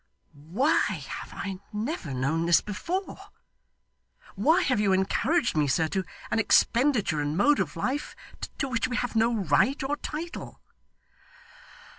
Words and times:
'Why 0.33 0.79
have 1.05 1.31
I 1.31 1.59
never 1.71 2.11
known 2.11 2.47
this 2.47 2.59
before? 2.59 3.19
Why 4.33 4.63
have 4.63 4.79
you 4.79 4.93
encouraged 4.93 5.55
me, 5.55 5.67
sir, 5.67 5.87
to 5.89 6.03
an 6.31 6.39
expenditure 6.39 7.21
and 7.21 7.37
mode 7.37 7.59
of 7.59 7.75
life 7.75 8.15
to 8.57 8.67
which 8.67 8.87
we 8.87 8.95
have 8.95 9.15
no 9.15 9.31
right 9.31 9.83
or 9.83 9.97
title? 9.97 10.59